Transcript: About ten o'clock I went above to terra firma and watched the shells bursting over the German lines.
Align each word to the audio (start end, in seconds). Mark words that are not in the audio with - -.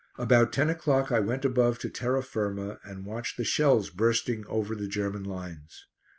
About 0.17 0.51
ten 0.51 0.67
o'clock 0.67 1.11
I 1.11 1.19
went 1.19 1.45
above 1.45 1.77
to 1.77 1.89
terra 1.91 2.23
firma 2.23 2.79
and 2.83 3.05
watched 3.05 3.37
the 3.37 3.43
shells 3.43 3.91
bursting 3.91 4.43
over 4.47 4.73
the 4.73 4.87
German 4.87 5.23
lines. 5.25 5.85